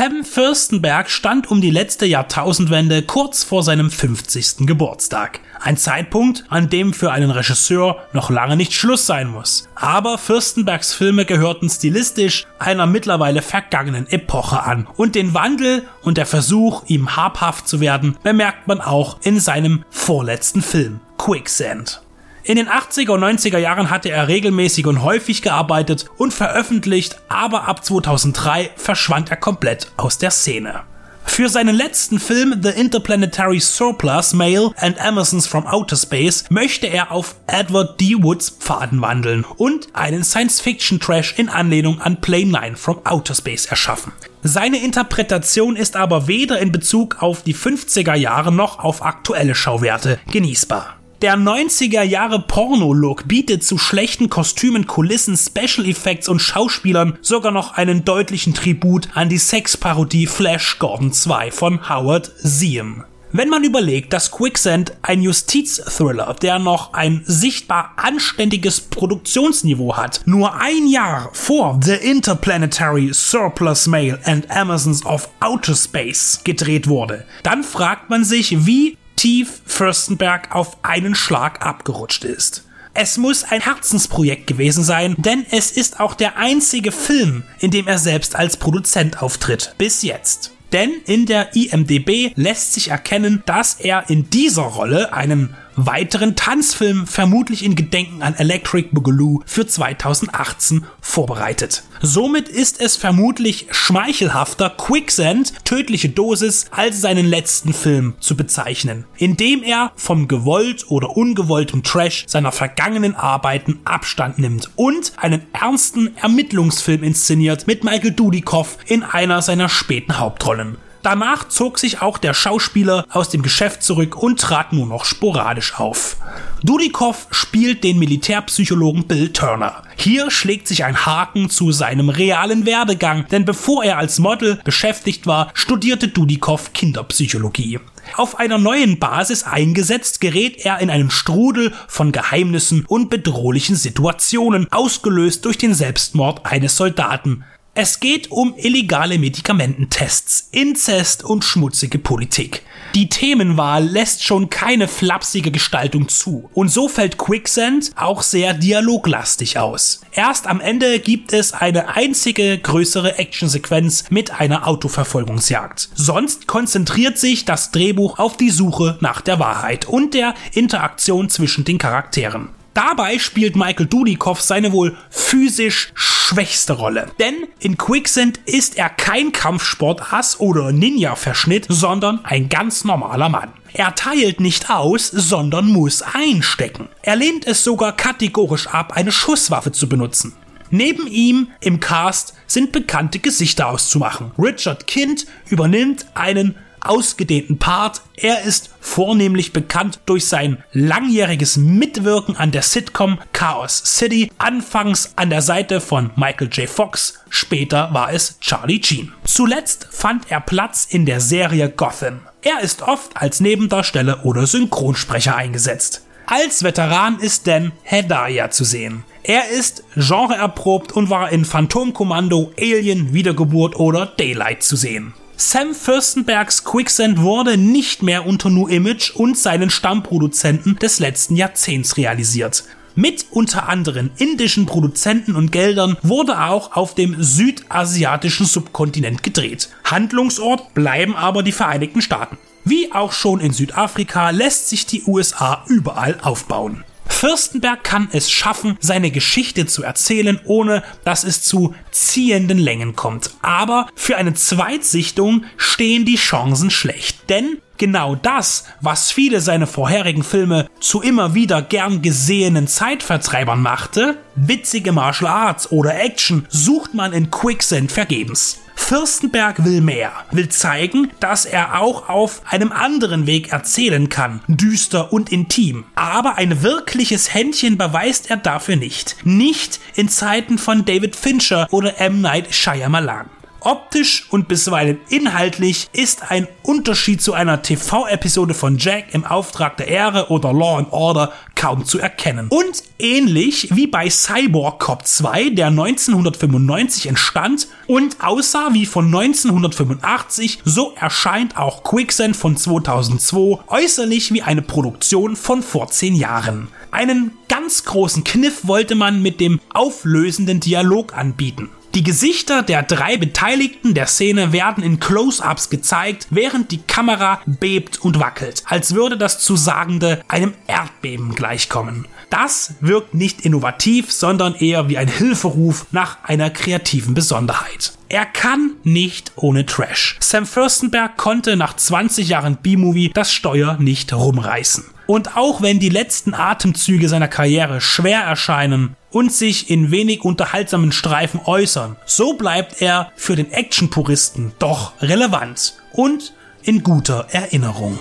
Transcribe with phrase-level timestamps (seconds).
[0.00, 4.66] Sam Fürstenberg stand um die letzte Jahrtausendwende kurz vor seinem 50.
[4.66, 5.40] Geburtstag.
[5.60, 9.68] Ein Zeitpunkt, an dem für einen Regisseur noch lange nicht Schluss sein muss.
[9.74, 14.88] Aber Fürstenbergs Filme gehörten stilistisch einer mittlerweile vergangenen Epoche an.
[14.96, 19.84] Und den Wandel und der Versuch, ihm habhaft zu werden, bemerkt man auch in seinem
[19.90, 22.00] vorletzten Film, Quicksand.
[22.42, 27.68] In den 80er und 90er Jahren hatte er regelmäßig und häufig gearbeitet und veröffentlicht, aber
[27.68, 30.82] ab 2003 verschwand er komplett aus der Szene.
[31.24, 37.12] Für seinen letzten Film The Interplanetary Surplus Mail and Amazons from Outer Space möchte er
[37.12, 38.16] auf Edward D.
[38.20, 44.12] Woods Pfaden wandeln und einen Science-Fiction-Trash in Anlehnung an Plane 9 from Outer Space erschaffen.
[44.42, 50.18] Seine Interpretation ist aber weder in Bezug auf die 50er Jahre noch auf aktuelle Schauwerte
[50.32, 50.99] genießbar.
[51.22, 57.74] Der 90er Jahre Porno-Look bietet zu schlechten Kostümen, Kulissen, Special Effects und Schauspielern sogar noch
[57.74, 63.04] einen deutlichen Tribut an die Sexparodie Flash Gordon 2 von Howard Ziem.
[63.32, 70.54] Wenn man überlegt, dass Quicksand ein Justizthriller, der noch ein sichtbar anständiges Produktionsniveau hat, nur
[70.54, 77.62] ein Jahr vor The Interplanetary Surplus Mail and Amazons of Outer Space gedreht wurde, dann
[77.62, 82.64] fragt man sich, wie tief Fürstenberg auf einen Schlag abgerutscht ist.
[82.94, 87.86] Es muss ein Herzensprojekt gewesen sein, denn es ist auch der einzige Film, in dem
[87.86, 89.74] er selbst als Produzent auftritt.
[89.76, 90.52] Bis jetzt.
[90.72, 97.06] Denn in der IMDB lässt sich erkennen, dass er in dieser Rolle einen weiteren Tanzfilm
[97.06, 101.82] vermutlich in Gedenken an Electric Boogaloo für 2018 vorbereitet.
[102.02, 109.62] Somit ist es vermutlich schmeichelhafter, Quicksand, tödliche Dosis, als seinen letzten Film zu bezeichnen, indem
[109.62, 117.02] er vom gewollt oder ungewolltem Trash seiner vergangenen Arbeiten Abstand nimmt und einen ernsten Ermittlungsfilm
[117.02, 120.78] inszeniert mit Michael Dudikoff in einer seiner späten Hauptrollen.
[121.02, 125.78] Danach zog sich auch der Schauspieler aus dem Geschäft zurück und trat nur noch sporadisch
[125.78, 126.16] auf.
[126.62, 129.82] Dudikoff spielt den Militärpsychologen Bill Turner.
[129.96, 135.26] Hier schlägt sich ein Haken zu seinem realen Werdegang, denn bevor er als Model beschäftigt
[135.26, 137.80] war, studierte Dudikoff Kinderpsychologie.
[138.16, 144.70] Auf einer neuen Basis eingesetzt, gerät er in einen Strudel von Geheimnissen und bedrohlichen Situationen,
[144.70, 147.44] ausgelöst durch den Selbstmord eines Soldaten.
[147.74, 152.62] Es geht um illegale Medikamententests, Inzest und schmutzige Politik.
[152.96, 156.50] Die Themenwahl lässt schon keine flapsige Gestaltung zu.
[156.52, 160.00] Und so fällt Quicksand auch sehr dialoglastig aus.
[160.10, 165.90] Erst am Ende gibt es eine einzige größere Actionsequenz mit einer Autoverfolgungsjagd.
[165.94, 171.64] Sonst konzentriert sich das Drehbuch auf die Suche nach der Wahrheit und der Interaktion zwischen
[171.64, 172.48] den Charakteren.
[172.74, 175.92] Dabei spielt Michael Dudikoff seine wohl physisch
[176.30, 177.10] schwächste Rolle.
[177.18, 183.50] Denn in Quicksand ist er kein Kampfsportass oder Ninja-Verschnitt, sondern ein ganz normaler Mann.
[183.72, 186.88] Er teilt nicht aus, sondern muss einstecken.
[187.02, 190.34] Er lehnt es sogar kategorisch ab, eine Schusswaffe zu benutzen.
[190.70, 194.30] Neben ihm im Cast sind bekannte Gesichter auszumachen.
[194.38, 198.02] Richard Kind übernimmt einen ausgedehnten Part.
[198.16, 205.30] Er ist vornehmlich bekannt durch sein langjähriges Mitwirken an der Sitcom Chaos City, anfangs an
[205.30, 206.68] der Seite von Michael J.
[206.68, 209.12] Fox, später war es Charlie Sheen.
[209.24, 212.20] Zuletzt fand er Platz in der Serie Gotham.
[212.42, 216.06] Er ist oft als Nebendarsteller oder Synchronsprecher eingesetzt.
[216.26, 219.04] Als Veteran ist Dan Hedaya zu sehen.
[219.22, 225.12] Er ist genreerprobt und war in Phantomkommando, Alien, Wiedergeburt oder Daylight zu sehen.
[225.42, 231.96] Sam Fürstenbergs Quicksand wurde nicht mehr unter New Image und seinen Stammproduzenten des letzten Jahrzehnts
[231.96, 232.64] realisiert.
[232.94, 239.70] Mit unter anderem indischen Produzenten und Geldern wurde auch auf dem südasiatischen Subkontinent gedreht.
[239.84, 242.36] Handlungsort bleiben aber die Vereinigten Staaten.
[242.66, 246.84] Wie auch schon in Südafrika lässt sich die USA überall aufbauen.
[247.20, 253.32] Fürstenberg kann es schaffen, seine Geschichte zu erzählen, ohne dass es zu ziehenden Längen kommt.
[253.42, 257.28] Aber für eine Zweitsichtung stehen die Chancen schlecht.
[257.28, 264.16] Denn genau das, was viele seiner vorherigen Filme zu immer wieder gern gesehenen Zeitvertreibern machte,
[264.34, 268.60] witzige Martial Arts oder Action, sucht man in Quicksand vergebens.
[268.80, 275.12] Fürstenberg will mehr, will zeigen, dass er auch auf einem anderen Weg erzählen kann, düster
[275.12, 275.84] und intim.
[275.94, 279.16] Aber ein wirkliches Händchen beweist er dafür nicht.
[279.22, 282.20] Nicht in Zeiten von David Fincher oder M.
[282.20, 283.30] Night Shyamalan.
[283.60, 289.88] Optisch und bisweilen inhaltlich ist ein Unterschied zu einer TV-Episode von Jack im Auftrag der
[289.88, 292.48] Ehre oder Law and Order kaum zu erkennen.
[292.48, 300.60] Und ähnlich wie bei Cyborg Cop 2, der 1995 entstand und aussah wie von 1985,
[300.64, 306.68] so erscheint auch Quicksand von 2002 äußerlich wie eine Produktion von vor 10 Jahren.
[306.90, 311.68] Einen ganz großen Kniff wollte man mit dem auflösenden Dialog anbieten.
[311.94, 317.98] Die Gesichter der drei Beteiligten der Szene werden in Close-ups gezeigt, während die Kamera bebt
[317.98, 322.06] und wackelt, als würde das Zusagende einem Erdbeben gleichkommen.
[322.30, 327.92] Das wirkt nicht innovativ, sondern eher wie ein Hilferuf nach einer kreativen Besonderheit.
[328.10, 330.16] Er kann nicht ohne Trash.
[330.18, 334.84] Sam Furstenberg konnte nach 20 Jahren B-Movie das Steuer nicht rumreißen.
[335.06, 340.90] Und auch wenn die letzten Atemzüge seiner Karriere schwer erscheinen und sich in wenig unterhaltsamen
[340.90, 346.34] Streifen äußern, so bleibt er für den Action-Puristen doch relevant und
[346.64, 347.96] in guter Erinnerung.